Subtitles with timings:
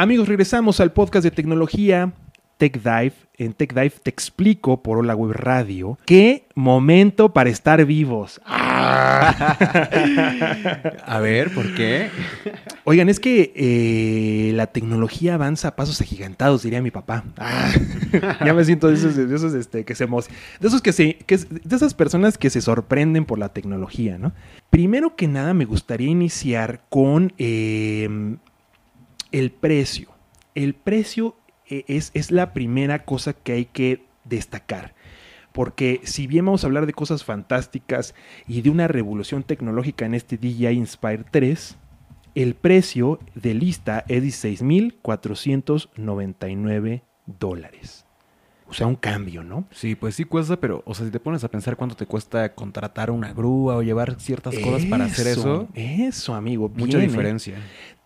[0.00, 2.12] Amigos, regresamos al podcast de tecnología
[2.56, 3.14] Tech Dive.
[3.36, 8.40] En Tech Dive te explico por Hola Web Radio qué momento para estar vivos.
[8.46, 9.58] A
[11.20, 12.10] ver, ¿por qué?
[12.84, 17.24] Oigan, es que eh, la tecnología avanza a pasos agigantados, diría mi papá.
[18.46, 21.38] ya me siento de esos, de esos este, que se de esos que se, que,
[21.38, 24.32] de esas personas que se sorprenden por la tecnología, ¿no?
[24.70, 28.36] Primero que nada, me gustaría iniciar con eh,
[29.32, 30.10] el precio.
[30.54, 31.36] El precio
[31.66, 34.94] e, es, es la primera cosa que hay que destacar
[35.58, 38.14] porque si bien vamos a hablar de cosas fantásticas
[38.46, 41.76] y de una revolución tecnológica en este DJI Inspire 3,
[42.36, 48.06] el precio de lista es 16.499 dólares.
[48.68, 49.64] O sea, un cambio, ¿no?
[49.72, 52.54] Sí, pues sí cuesta, pero, o sea, si te pones a pensar cuánto te cuesta
[52.54, 55.66] contratar una grúa o llevar ciertas cosas para hacer eso.
[55.74, 56.70] Eso, amigo.
[56.72, 57.56] Mucha diferencia.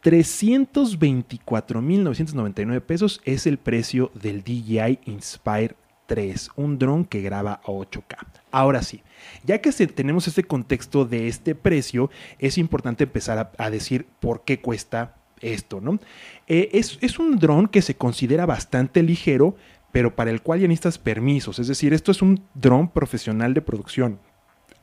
[0.03, 5.77] 324.999 pesos es el precio del DJI Inspire
[6.07, 8.17] 3, un dron que graba a 8K.
[8.51, 9.05] Ahora sí,
[9.45, 14.61] ya que tenemos este contexto de este precio, es importante empezar a, decir por qué
[14.61, 16.01] cuesta esto, ¿no?
[16.49, 19.55] Eh, es, es un dron que se considera bastante ligero,
[19.93, 21.61] pero para el cual ya necesitas permisos.
[21.61, 24.19] Es decir, esto es un dron profesional de producción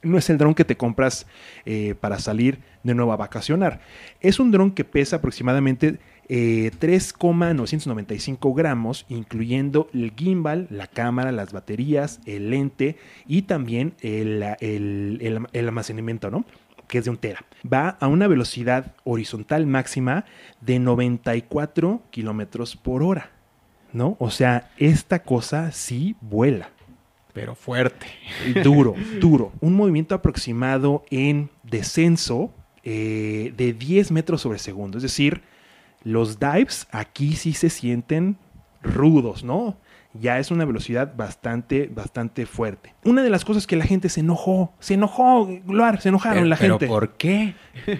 [0.01, 1.25] no es el dron que te compras
[1.65, 3.81] eh, para salir de nuevo a vacacionar.
[4.21, 11.53] Es un dron que pesa aproximadamente 3,995 eh, gramos, incluyendo el gimbal, la cámara, las
[11.53, 14.43] baterías, el lente y también el,
[15.53, 16.43] almacenamiento, ¿no?
[16.87, 17.45] que es de un tera.
[17.71, 20.25] Va a una velocidad horizontal máxima
[20.61, 23.29] de 94 kilómetros por hora,
[23.93, 24.17] ¿no?
[24.19, 26.71] O sea, esta cosa sí vuela.
[27.33, 28.07] Pero fuerte.
[28.63, 29.51] Duro, duro.
[29.61, 32.51] Un movimiento aproximado en descenso
[32.83, 34.97] eh, de 10 metros sobre segundo.
[34.97, 35.41] Es decir,
[36.03, 38.37] los dives aquí sí se sienten
[38.81, 39.77] rudos, ¿no?
[40.13, 42.95] Ya es una velocidad bastante, bastante fuerte.
[43.03, 46.57] Una de las cosas que la gente se enojó, se enojó, Gloar, se enojaron la
[46.57, 46.79] gente.
[46.79, 47.53] ¿Pero por qué?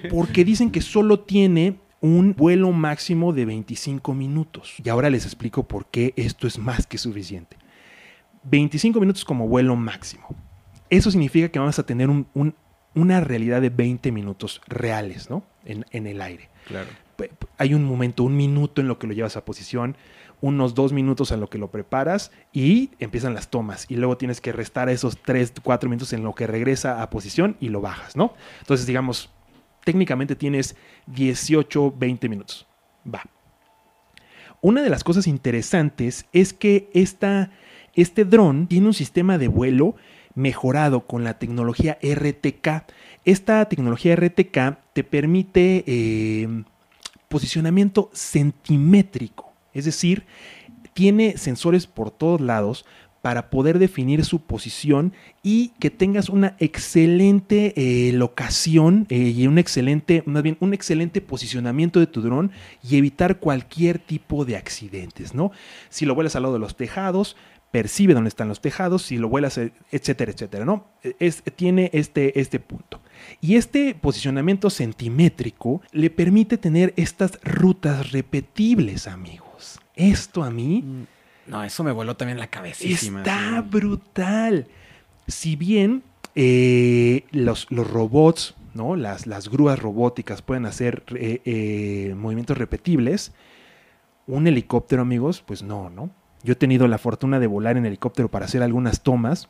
[0.10, 4.74] Porque dicen que solo tiene un vuelo máximo de 25 minutos.
[4.84, 7.58] Y ahora les explico por qué esto es más que suficiente.
[8.44, 10.28] 25 minutos como vuelo máximo.
[10.90, 12.10] Eso significa que vamos a tener
[12.96, 15.44] una realidad de 20 minutos reales, ¿no?
[15.66, 16.50] En, el aire.
[16.66, 16.90] Claro.
[17.58, 19.96] Hay un momento, un minuto en lo que lo llevas a posición,
[20.42, 23.86] unos dos minutos en lo que lo preparas y empiezan las tomas.
[23.90, 27.58] Y luego tienes que restar esos 3, 4 minutos en lo que regresa a posición
[27.60, 28.34] y lo bajas, ¿no?
[28.62, 29.30] Entonces, digamos,
[29.84, 30.76] técnicamente tienes
[31.08, 32.68] 18, 20 minutos.
[33.14, 33.24] Va.
[34.62, 37.52] Una de las cosas interesantes es que esta
[37.96, 39.96] este dron tiene un sistema de vuelo
[40.36, 42.86] mejorado con la tecnología RTK.
[43.26, 46.64] Esta tecnología RTK te permite eh,
[47.28, 50.26] posicionamiento centimétrico, es decir,
[50.94, 52.86] tiene sensores por todos lados
[53.22, 55.14] para poder definir su posición
[55.44, 61.20] y que tengas una excelente eh, locación eh, y un excelente, más bien, un excelente
[61.20, 62.52] posicionamiento de tu dron
[62.82, 65.52] y evitar cualquier tipo de accidentes, ¿no?
[65.90, 67.36] Si lo vuelas al lado de los tejados,
[67.72, 70.88] percibe dónde están los tejados, si lo vuelas, eh, etcétera, etcétera, ¿no?
[71.20, 73.02] Es, tiene este, este punto.
[73.42, 79.80] Y este posicionamiento centimétrico le permite tener estas rutas repetibles, amigos.
[79.96, 80.84] Esto a mí...
[80.84, 81.04] Mm,
[81.48, 82.84] no, eso me voló también la cabeza.
[82.88, 84.68] Está brutal.
[85.28, 86.04] Si bien
[86.36, 88.96] eh, los, los, robots, ¿no?
[88.96, 93.34] Las, las, grúas robóticas pueden hacer eh, movimientos repetibles,
[94.28, 96.12] un helicóptero, amigos, pues no, ¿no?
[96.44, 99.50] Yo he tenido la fortuna de volar en helicóptero para hacer algunas tomas.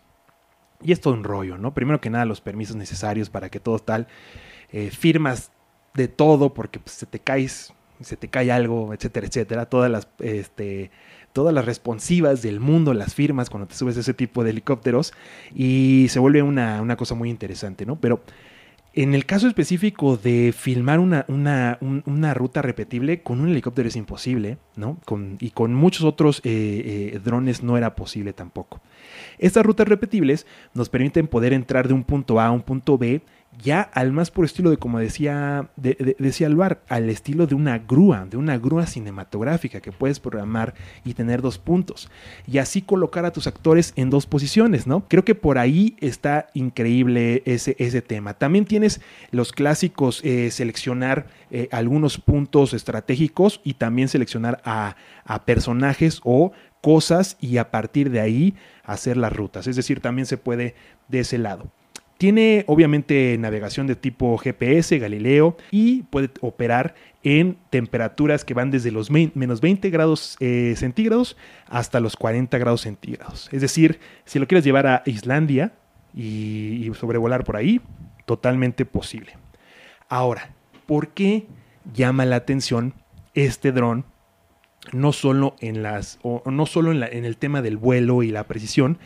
[0.82, 1.74] Y es todo un rollo, ¿no?
[1.74, 4.08] Primero que nada, los permisos necesarios para que todo tal.
[4.72, 5.52] Eh, firmas
[5.94, 9.66] de todo porque pues, se te caes, se te cae algo, etcétera, etcétera.
[9.66, 10.90] Todas las, este,
[11.34, 15.14] todas las responsivas del mundo las firmas cuando te subes a ese tipo de helicópteros.
[15.54, 17.98] Y se vuelve una, una cosa muy interesante, ¿no?
[17.98, 18.22] Pero
[18.94, 24.58] en el caso específico de filmar una, una, ruta repetible, con un helicóptero es imposible,
[24.76, 24.98] ¿no?
[25.40, 28.82] Y con muchos otros eh, eh, drones no era posible tampoco.
[29.38, 33.22] Estas rutas repetibles nos permiten poder entrar de un punto A a un punto B
[33.61, 38.26] ya al más puro estilo de, como decía, decía Alvar, al estilo de una grúa,
[38.26, 40.73] de una grúa cinematográfica que puedes programar
[41.03, 42.09] y tener dos puntos.
[42.47, 45.06] Y así colocar a tus actores en dos posiciones, ¿no?
[45.08, 48.34] Creo que por ahí está increíble ese, ese tema.
[48.34, 49.02] También tienes
[49.32, 54.96] los clásicos, eh, seleccionar eh, algunos puntos estratégicos y también seleccionar a,
[55.26, 56.52] a personajes o
[56.82, 59.67] cosas y a partir de ahí hacer las rutas.
[59.67, 60.76] Es decir, también se puede
[61.09, 61.72] de ese lado.
[62.20, 66.94] Tiene obviamente navegación de tipo GPS, Galileo y puede operar
[67.24, 71.38] en temperaturas que van desde los menos 20 grados eh, centígrados
[71.68, 73.48] hasta los 40 grados centígrados.
[73.54, 75.72] Es decir, si lo quieres llevar a Islandia
[76.14, 77.80] y, sobrevolar por ahí,
[78.26, 79.38] totalmente posible.
[80.10, 80.54] Ahora,
[80.88, 81.48] ¿por qué
[81.94, 82.96] llama la atención
[83.34, 84.04] este dron?
[84.92, 88.44] No solo en las, o no solo en, en el tema del vuelo y la
[88.44, 89.00] precisión,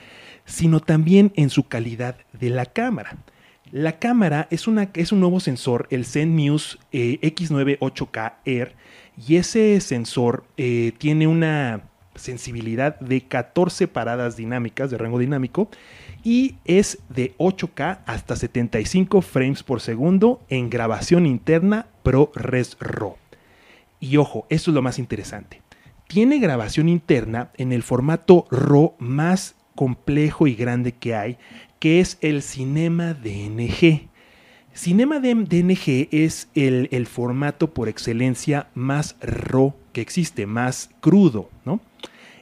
[0.45, 3.17] sino también en su calidad de la cámara.
[3.71, 8.75] La cámara es, una, es un nuevo sensor, el ZenMuse eh, X9 8K Air,
[9.17, 11.81] y ese sensor eh, tiene una
[12.15, 15.69] sensibilidad de 14 paradas dinámicas de rango dinámico
[16.23, 23.15] y es de 8K hasta 75 frames por segundo en grabación interna ProRes RAW.
[23.99, 25.61] Y ojo, esto es lo más interesante.
[26.07, 31.37] Tiene grabación interna en el formato RAW más complejo y grande que hay,
[31.79, 34.07] que es el Cinema DNG.
[34.73, 41.79] Cinema DNG es el, formato por excelencia más raw que existe, más crudo, ¿no?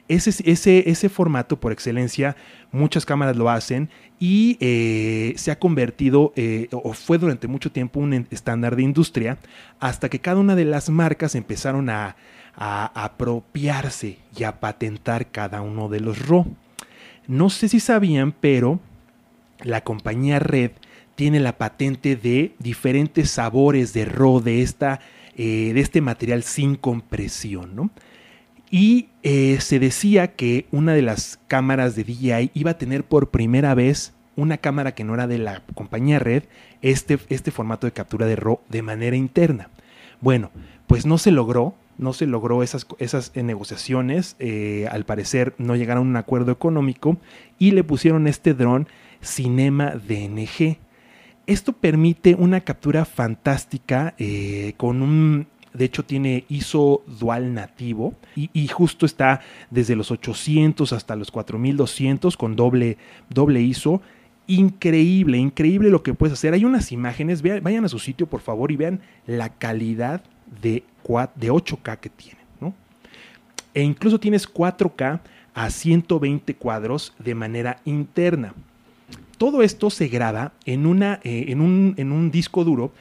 [0.08, 2.36] Ese, ese, ese formato por excelencia,
[2.70, 3.88] muchas cámaras lo hacen
[4.18, 9.38] y eh, se ha convertido, eh, o fue durante mucho tiempo un estándar de industria,
[9.78, 12.16] hasta que cada una de las marcas empezaron a,
[12.54, 16.46] a apropiarse y a patentar cada uno de los RAW.
[17.26, 18.80] No sé si sabían, pero
[19.62, 20.72] la compañía Red
[21.14, 25.00] tiene la patente de diferentes sabores de RAW de, esta,
[25.36, 27.90] eh, de este material sin compresión.
[28.70, 33.30] Y eh, se decía que una de las cámaras de DJI iba a tener por
[33.30, 36.44] primera vez una cámara que no era de la compañía Red,
[36.80, 39.68] este, este formato de captura de RAW de manera interna.
[40.20, 40.50] Bueno,
[40.86, 45.76] pues no se logró, no se logró esas, esas eh, negociaciones, eh, al parecer no
[45.76, 47.18] llegaron a un acuerdo económico
[47.58, 48.88] y le pusieron este dron
[49.22, 50.78] Cinema DNG.
[51.46, 55.46] Esto permite una captura fantástica eh, con un...
[55.72, 59.40] De hecho tiene ISO dual nativo y, justo está
[59.70, 62.98] desde los 800 hasta los 4200 con doble,
[63.30, 64.02] doble ISO
[64.46, 66.52] increíble, increíble lo que puedes hacer.
[66.52, 70.22] Hay unas imágenes, vayan a su sitio por favor y vean la calidad
[70.60, 70.84] de,
[71.36, 72.42] de 8K que tiene.
[73.74, 75.20] E incluso tienes 4K
[75.54, 78.54] a 120 cuadros de manera interna.
[79.38, 80.84] Todo esto se graba en,
[81.24, 82.92] eh, un, disco duro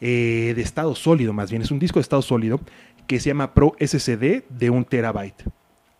[0.00, 2.60] eh, de estado sólido, más bien es un disco de estado sólido
[3.06, 5.44] que se llama Pro SSD de un terabyte.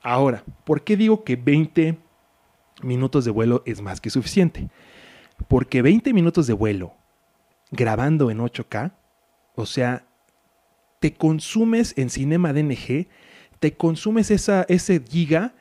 [0.02, 1.96] Ahora, ¿por qué digo que 20
[2.82, 4.68] minutos de vuelo es más que suficiente?
[5.48, 6.94] Porque 20 minutos de vuelo
[7.70, 8.92] grabando en 8K,
[9.54, 10.04] o sea,
[11.00, 13.06] te consumes en Cinema DNG,
[13.60, 15.54] te consumes ese giga,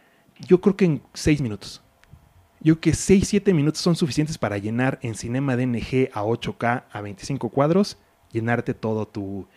[0.47, 1.81] yo creo que en 6 minutos.
[2.59, 6.83] Yo creo que 6, 7 minutos son suficientes para llenar en Cinema DNG a 8K
[6.91, 7.97] a 25 cuadros,
[8.31, 9.47] llenarte todo tu,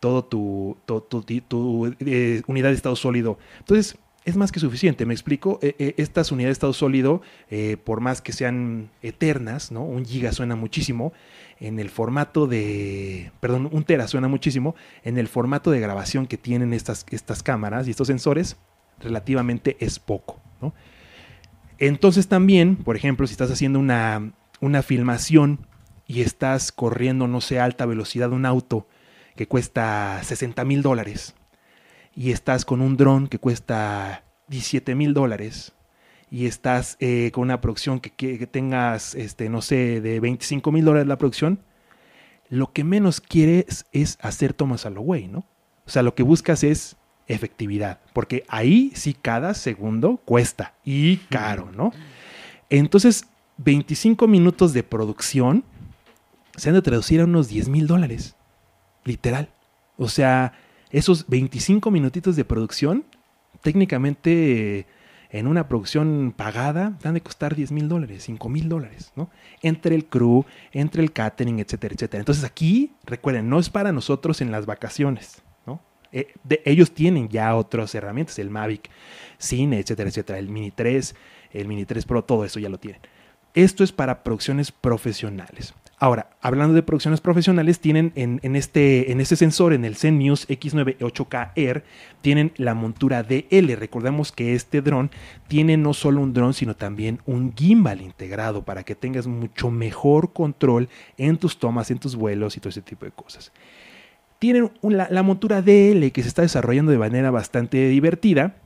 [0.00, 3.38] todo tu, tu, eh, unidad de estado sólido.
[3.60, 5.58] Entonces, es más que suficiente, me explico.
[5.62, 9.82] E, e, estas unidades de estado sólido, eh, por más que sean eternas, ¿no?
[9.84, 11.12] Un giga suena muchísimo.
[11.58, 13.32] En el formato de.
[13.40, 14.74] Perdón, un tera suena muchísimo.
[15.02, 18.56] En el formato de grabación que tienen estas, estas cámaras y estos sensores,
[19.00, 20.40] relativamente es poco.
[21.78, 25.66] Entonces, también, por ejemplo, si estás haciendo una, una filmación
[26.06, 28.86] y estás corriendo, no sé, a alta velocidad un auto
[29.34, 31.34] que cuesta 60 mil dólares
[32.14, 35.72] y estás con un dron que cuesta 17 mil dólares
[36.30, 40.84] y estás eh, con una producción que, que, tengas, este, no sé, de 25 mil
[40.84, 41.60] dólares la producción,
[42.48, 45.46] lo que menos quieres es hacer tomas a lo güey, ¿no?
[45.86, 46.96] O sea, lo que buscas es
[47.26, 51.92] efectividad, porque ahí sí cada segundo cuesta y caro, ¿no?
[52.70, 53.26] Entonces,
[53.58, 55.64] 25 minutos de producción
[56.56, 58.36] se han de traducir a unos 10 mil dólares,
[59.04, 59.50] literal.
[59.96, 60.54] O sea,
[60.92, 63.04] esos 25 minutitos de producción,
[63.62, 64.86] técnicamente
[65.30, 69.30] en una producción pagada, dan de costar 10 mil dólares, 5 mil dólares, ¿no?
[69.62, 72.20] Entre el crew, entre el catering, etcétera, etcétera.
[72.20, 75.80] Entonces aquí, recuerden, no es para nosotros en las vacaciones, ¿no?
[76.12, 76.34] Eh,
[76.66, 78.90] ellos tienen ya otras herramientas, el Mavic,
[79.38, 80.38] Cine, etcétera, etcétera.
[80.38, 81.14] El Mini 3,
[81.52, 83.00] el Mini 3 Pro, todo eso ya lo tienen.
[83.54, 85.74] Esto es para producciones profesionales.
[86.02, 91.52] Ahora, hablando de producciones profesionales, tienen en, este, este sensor, en el ZenMuse X9 8K
[91.54, 91.84] Air,
[92.22, 93.76] tienen la montura DL.
[93.76, 95.12] Recordemos que este dron
[95.46, 100.32] tiene no solo un dron, sino también un gimbal integrado para que tengas mucho mejor
[100.32, 103.52] control en tus tomas, en tus vuelos y todo ese tipo de cosas.
[104.40, 108.56] Tienen la montura DL que se está desarrollando de manera bastante divertida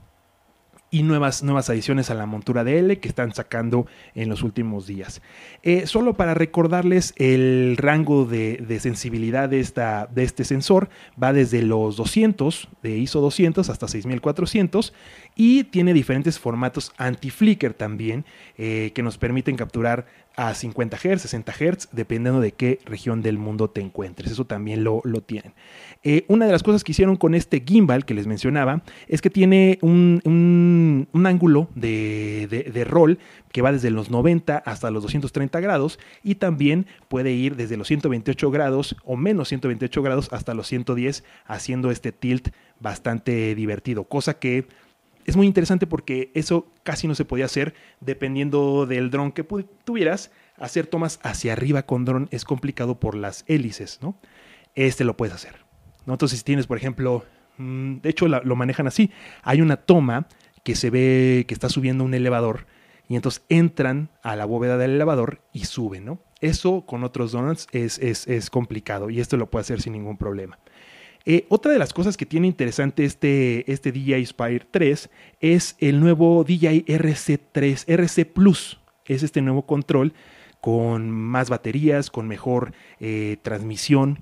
[0.97, 4.87] y nuevas, nuevas adiciones a la montura de L que están sacando en los últimos
[4.87, 5.21] días.
[5.63, 10.89] Eh, solo para recordarles el rango de, sensibilidad de, esta, de este sensor
[11.23, 14.95] va desde los 200 de ISO 200 hasta 6400
[15.35, 18.25] y tiene diferentes formatos anti-flicker también
[18.57, 23.39] eh, que nos permiten capturar a 50 Hz, 60 Hz, dependiendo de qué región del
[23.39, 24.31] mundo te encuentres.
[24.31, 25.55] Eso también lo, lo tienen.
[26.05, 29.31] Eh, una de las cosas que hicieron con este gimbal que les mencionaba es que
[29.31, 30.21] tiene un,
[31.13, 33.19] un, ángulo de, de, de, rol
[33.51, 37.89] que va desde los 90 hasta los 230 grados y también puede ir desde los
[37.89, 44.39] 128 grados o menos 128 grados hasta los 110 haciendo este tilt bastante divertido, cosa
[44.39, 44.67] que
[45.27, 49.45] es muy interesante porque eso casi no se podía hacer dependiendo del dron que
[49.85, 50.31] tuvieras.
[50.57, 54.17] Hacer tomas hacia arriba con dron es complicado por las hélices, ¿no?
[54.75, 55.67] Este lo puedes hacer.
[56.07, 56.15] ¿no?
[56.15, 57.25] Entonces, si tienes, por ejemplo,
[57.59, 59.11] mm, de hecho lo manejan así,
[59.43, 60.29] hay una toma
[60.63, 62.67] que se ve que está subiendo un elevador
[63.09, 66.21] y entonces entran a la bóveda del elevador y suben, ¿no?
[66.41, 70.19] Eso con otros drones es, es, es complicado y esto lo puede hacer sin ningún
[70.19, 70.59] problema.
[71.29, 75.99] Eh, otra de las cosas que tiene interesante este, este DJI Spire 3 es el
[75.99, 78.79] nuevo DJI RC3, RC Plus.
[79.05, 80.15] Es este nuevo control
[80.61, 84.21] con más baterías, con mejor eh, transmisión.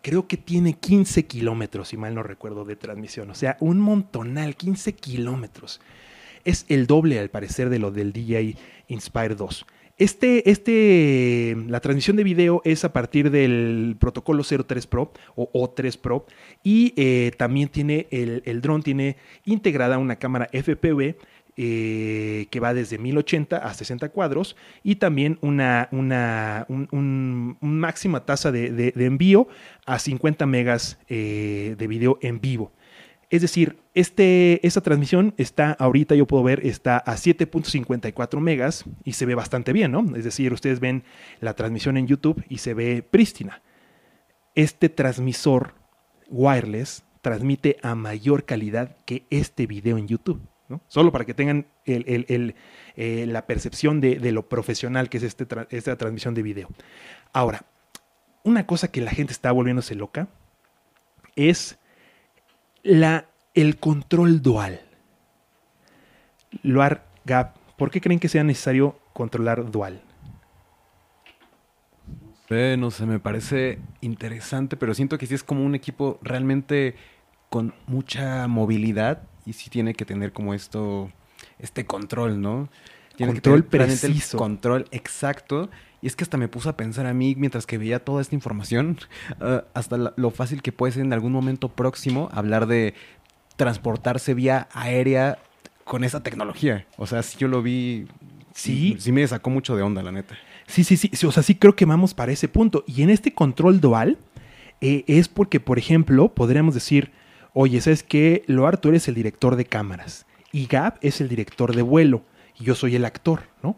[0.00, 3.30] Creo que tiene 15 kilómetros, si mal no recuerdo, de transmisión.
[3.30, 5.80] O sea, un montonal, 15 kilómetros.
[6.44, 8.56] Es el doble, al parecer, de lo del DJI
[8.88, 9.66] Inspire 2.
[10.02, 15.96] Este, este, la transmisión de video es a partir del protocolo 03 Pro o O3
[15.96, 16.26] Pro
[16.64, 21.14] y eh, también tiene el, el dron tiene integrada una cámara FPV
[21.56, 28.50] eh, que va desde 1080 a 60 cuadros y también una, una un, máxima tasa
[28.50, 29.46] de, envío
[29.86, 32.72] a 50 megas eh, de video en vivo.
[33.32, 39.14] Es decir, este, esta transmisión está ahorita, yo puedo ver, está a 7.54 megas y
[39.14, 40.04] se ve bastante bien, ¿no?
[40.14, 41.04] Es decir, ustedes ven
[41.40, 43.62] la transmisión en YouTube y se ve prístina.
[44.54, 45.72] Este transmisor
[46.28, 50.42] wireless transmite a mayor calidad que este video en YouTube.
[50.68, 50.82] ¿no?
[50.86, 56.34] Solo para que tengan eh, la percepción de, lo profesional que es este esta transmisión
[56.34, 56.68] de video.
[57.32, 57.64] Ahora,
[58.44, 60.28] una cosa que la gente está volviéndose loca
[61.34, 61.78] es
[62.82, 64.80] la, el control dual.
[66.62, 70.02] Loar Gap, ¿por qué creen que sea necesario controlar dual?
[72.76, 76.96] no sé, me parece interesante, pero siento que sí es como un equipo realmente
[77.48, 81.10] con mucha movilidad y sí tiene que tener como esto,
[81.58, 82.68] este control, ¿no?
[83.18, 84.38] Control preciso.
[84.38, 85.70] control exacto
[86.02, 88.34] y es que hasta me puse a pensar a mí mientras que veía toda esta
[88.34, 88.98] información,
[89.40, 92.94] ah, hasta lo fácil que puede ser en algún momento próximo hablar de
[93.56, 95.38] transportarse vía aérea
[95.84, 96.86] con esa tecnología.
[96.96, 98.06] O sea, si yo lo vi,
[98.52, 100.36] sí, sí me sacó mucho de onda, la neta.
[100.66, 102.84] Sí, sí, sí, o sea, sí creo que vamos para ese punto.
[102.86, 104.18] Y en este control dual
[104.80, 107.12] eh, es porque, por ejemplo, podríamos decir,
[107.52, 108.42] oye, ¿sabes qué?
[108.46, 112.22] Loar, tú eres el director de cámaras y Gab es el director de vuelo
[112.58, 113.76] y yo soy el actor, ¿no?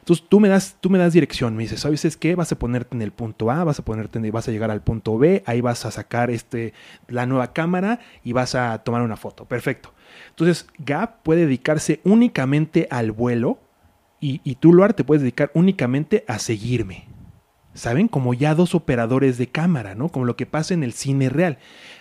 [0.00, 2.34] Entonces tú me das, tú me das dirección, me dices, ¿sabes qué?
[2.34, 5.18] Vas a ponerte en el punto A, vas a ponerte, vas a llegar al punto
[5.18, 6.72] B, ahí vas a sacar este,
[7.06, 9.44] la nueva cámara y vas a tomar una foto.
[9.44, 9.92] Perfecto.
[10.30, 13.58] Entonces, Gap puede dedicarse únicamente al vuelo
[14.20, 17.06] y, y tú, Luar, te puedes dedicar únicamente a seguirme.
[17.72, 18.08] ¿Saben?
[18.08, 20.08] Como ya dos operadores de cámara, ¿no?
[20.08, 21.58] Como lo que pasa en el cine real.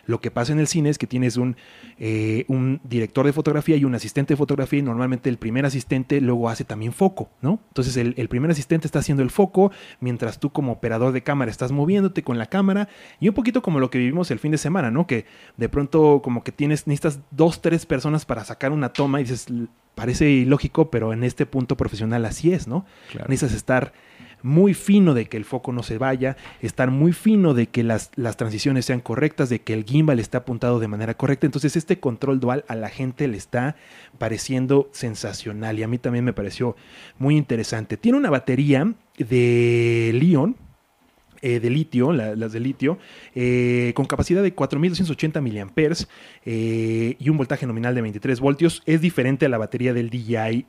[0.09, 1.55] Lo que pasa en el cine es que tienes un,
[1.99, 6.19] eh, un director de fotografía y un asistente de fotografía y normalmente el primer asistente
[6.19, 7.59] luego hace también foco, ¿no?
[7.67, 11.71] Entonces el, primer asistente está haciendo el foco mientras tú como operador de cámara estás
[11.71, 14.89] moviéndote con la cámara y un poquito como lo que vivimos el fin de semana,
[14.89, 15.05] ¿no?
[15.05, 15.25] Que
[15.57, 19.45] de pronto como que tienes, necesitas dos, tres personas para sacar una toma y dices,
[19.93, 22.83] parece ilógico, pero en este punto profesional así es, ¿no?
[23.27, 23.93] Necesitas estar
[24.41, 28.11] muy fino de que el foco no se vaya, estar muy fino de que las,
[28.15, 31.45] las transiciones sean correctas, de que el gimbal esté apuntado de manera correcta.
[31.45, 33.75] Entonces este control dual a la gente le está
[34.17, 36.75] pareciendo sensacional y a mí también me pareció
[37.17, 37.97] muy interesante.
[37.97, 40.55] Tiene una batería de Leon,
[41.41, 42.97] eh, de litio, las de litio,
[43.33, 46.07] eh, con capacidad de 4.280 mAh
[46.45, 48.83] eh, y un voltaje nominal de 23 voltios.
[48.85, 50.65] Es diferente a la batería del DJI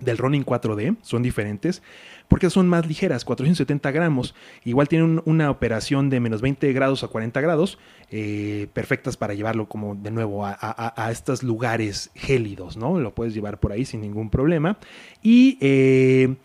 [0.00, 1.82] del Ronin 4D, son diferentes,
[2.28, 4.34] porque son más ligeras, 470 gramos,
[4.64, 7.78] igual tienen una operación de menos 20 grados a 40 grados,
[8.10, 12.98] eh, perfectas para llevarlo como de nuevo a, estos lugares gélidos, ¿no?
[12.98, 14.78] Lo puedes llevar por ahí sin ningún problema.
[15.22, 16.36] Y eh,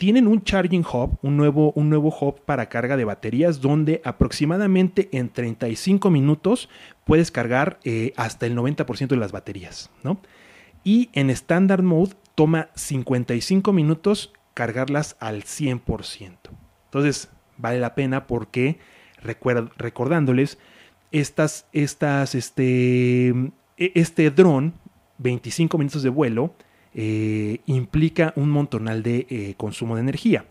[0.00, 5.10] tienen un charging hub, un nuevo, un nuevo hub para carga de baterías, donde aproximadamente
[5.12, 6.70] en 35 minutos
[7.04, 10.20] puedes cargar eh, hasta el 90% de las baterías, ¿no?
[10.84, 16.38] Y en Standard Mode toma 55 minutos cargarlas al 100%.
[16.86, 17.28] Entonces,
[17.58, 18.78] vale la pena porque,
[19.76, 20.56] recordándoles,
[21.12, 24.72] estas, estas, este, e, este dron,
[25.18, 26.54] 25 minutos de vuelo,
[26.94, 30.46] eh, implica un montonal de eh, consumo de energía.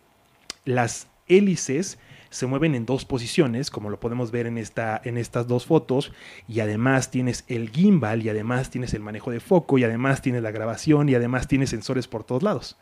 [0.65, 1.97] Las hélices
[2.29, 6.13] se mueven en dos posiciones, como lo podemos ver en, esta, en estas dos fotos,
[6.47, 10.43] y además tienes el gimbal, y además tienes el manejo de foco, y además tienes
[10.43, 12.77] la grabación, y además tienes sensores por todos lados.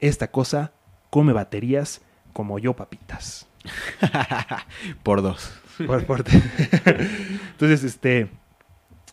[0.00, 0.72] Esta cosa
[1.10, 2.02] come baterías
[2.32, 3.46] como yo papitas.
[5.02, 5.52] por dos.
[5.78, 8.28] Entonces, este,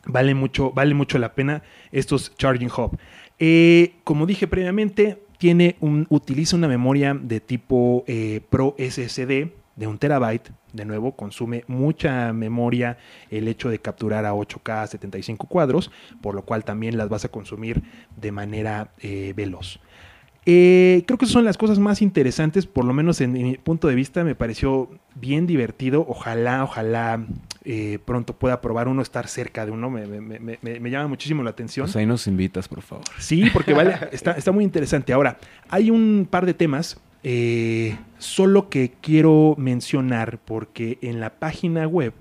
[0.05, 2.98] vale mucho, vale mucho la pena estos Charging Hub.
[3.39, 9.88] Eh, como dije previamente, tiene un, utiliza una memoria de tipo eh, Pro SSD de
[9.88, 10.51] un terabyte.
[10.74, 12.98] De nuevo, consume mucha memoria
[13.29, 15.91] el hecho de capturar a 8K 75 cuadros,
[16.22, 17.81] por lo cual también las vas a consumir
[18.15, 19.79] de manera eh, veloz.
[20.45, 23.93] Eh, creo que son las cosas más interesantes, por lo menos en, mi punto de
[23.93, 26.03] vista, me pareció bien divertido.
[26.07, 27.24] Ojalá, ojalá
[27.63, 31.86] eh, pronto pueda probar uno, estar cerca de uno, me, llama muchísimo la atención.
[31.86, 33.05] Pues ahí nos invitas, por favor.
[33.19, 35.13] Sí, porque vale, está, está muy interesante.
[35.13, 35.38] Ahora,
[35.69, 42.13] hay un par de temas, eh, solo que quiero mencionar, porque en la página web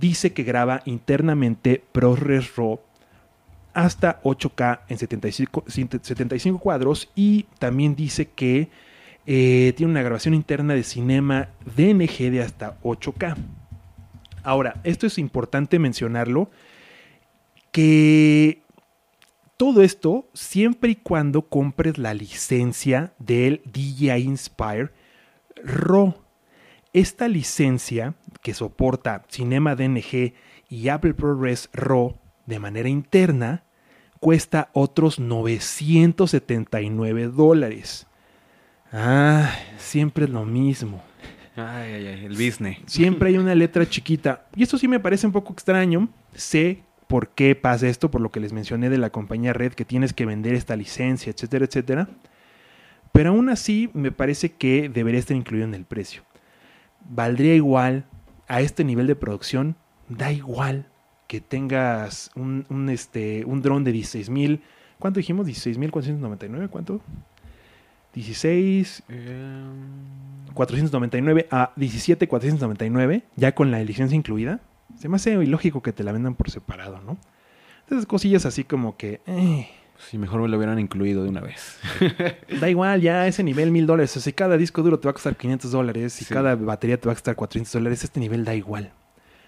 [0.00, 2.80] dice que graba internamente ProRes RAW
[3.74, 8.68] hasta 8K en 75, 75 cuadros y también dice que
[9.26, 13.36] eh, tiene una grabación interna de cinema DNG de hasta 8K.
[14.42, 16.50] Ahora, esto es importante mencionarlo,
[17.70, 18.62] que
[19.56, 24.90] todo esto siempre y cuando compres la licencia del DJI Inspire
[25.64, 26.14] RAW.
[26.92, 30.34] Esta licencia que soporta Cinema DNG
[30.68, 33.64] y Apple ProRes RAW de manera interna
[34.20, 38.06] cuesta otros 979 dólares.
[38.92, 41.02] Ah, siempre es lo mismo.
[41.56, 42.78] Ay, ay, ay, el business.
[42.86, 44.46] Siempre hay una letra chiquita.
[44.54, 46.08] Y esto sí me parece un poco extraño.
[46.34, 49.84] Sé por qué pasa esto, por lo que les mencioné de la compañía Red, que
[49.84, 52.08] tienes que vender esta licencia, etcétera, etcétera.
[53.12, 56.22] Pero aún así me parece que debería estar incluido en el precio.
[57.00, 58.06] Valdría igual
[58.46, 59.76] a este nivel de producción,
[60.08, 60.86] da igual
[61.32, 64.60] que tengas un, este, un dron de 16 mil.
[64.98, 65.46] ¿Cuánto dijimos?
[65.46, 66.68] 16.499.
[66.68, 67.00] ¿Cuánto?
[68.12, 69.02] 16.
[70.52, 74.60] 499 a 17.499, ya con la licencia incluida.
[74.98, 77.16] Se me hace ilógico que te la vendan por separado, ¿no?
[77.84, 79.22] Entonces, cosillas así como que.
[79.26, 79.70] Eh.
[80.10, 81.78] Si mejor me lo hubieran incluido de una vez.
[82.60, 84.10] da igual, ya ese nivel mil dólares.
[84.10, 87.00] O sea, si cada disco duro te va a costar 500 dólares, y cada batería
[87.00, 88.92] te va a costar 400 dólares, este nivel da igual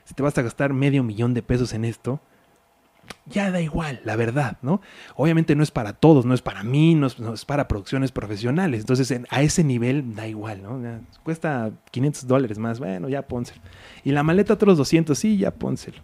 [0.05, 2.21] si te vas a gastar medio millón de pesos en esto,
[3.26, 4.82] ya da igual, la verdad, ¿no?
[5.16, 8.80] Obviamente no es para todos, no es para mí, no es, para producciones profesionales.
[8.80, 11.00] Entonces, a ese nivel da igual, ¿no?
[11.22, 13.62] cuesta 500 dólares más, bueno, ya pónselo.
[14.04, 15.98] Y la maleta otros 200, sí, ya pónselo.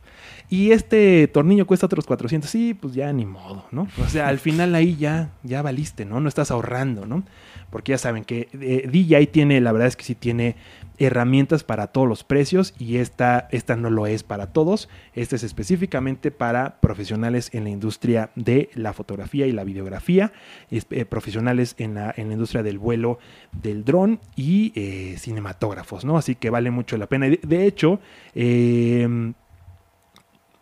[0.48, 3.86] Y este tornillo cuesta otros 400, sí, pues ya ni modo, ¿no?
[4.02, 6.20] O sea, al final ahí ya, ya valiste, ¿no?
[6.20, 7.24] No estás ahorrando, ¿no?
[7.68, 10.56] Porque ya saben que eh, DJI tiene, la verdad es que sí tiene
[10.98, 14.88] herramientas para todos los precios y esta, esta no lo es para todos.
[15.14, 20.32] Esta es específicamente para profesionales en la industria de la fotografía y la videografía,
[20.70, 23.18] eh, profesionales en la, en la, industria del vuelo
[23.52, 26.16] del dron y eh, cinematógrafos, ¿no?
[26.16, 27.26] Así que vale mucho la pena.
[27.28, 28.00] De, hecho,
[28.34, 29.34] em,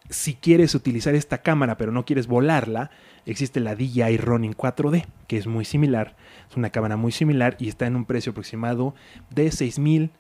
[0.09, 2.91] si quieres utilizar esta cámara pero no quieres volarla,
[3.27, 6.17] existe la DJI Ronin 4D, que es muy similar,
[6.51, 8.95] es una cámara muy similar y está en un precio aproximado
[9.31, 10.11] de 6 mil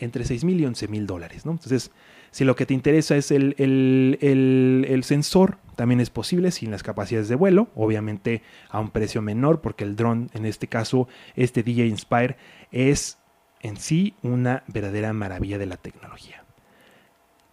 [0.00, 1.46] entre 6 mil y 11 mil dólares.
[1.46, 1.52] ¿no?
[1.52, 1.92] Entonces,
[2.30, 7.28] si lo que te interesa es el, el, sensor, también es posible sin las capacidades
[7.28, 11.86] de vuelo, obviamente a un precio menor, porque el dron, en este caso, este DJ
[11.86, 12.36] Inspire,
[12.70, 13.18] es
[13.60, 16.44] en sí una verdadera maravilla de la tecnología.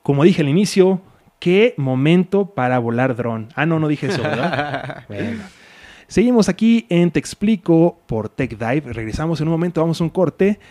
[0.04, 1.02] Como dije al inicio,
[1.40, 3.50] qué momento para volar dron.
[3.56, 5.06] Ah, no, no dije eso, ¿verdad?
[5.08, 5.44] bueno.
[6.08, 8.94] Seguimos aquí en Te Explico por TechDive.
[8.94, 10.60] Regresamos en un momento, vamos a un corte